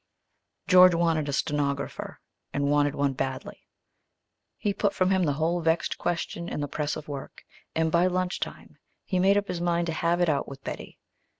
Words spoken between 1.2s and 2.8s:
a stenographer, and